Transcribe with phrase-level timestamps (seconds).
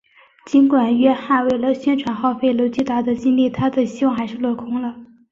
[0.47, 4.95] 尽管约翰为了宣传耗费了巨大的精力他的希望还是落空了。